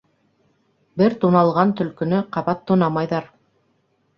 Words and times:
Бер 1.01 1.15
туналған 1.25 1.73
төлкөнө 1.81 2.23
ҡабат 2.39 2.67
тунамайҙар. 2.71 3.29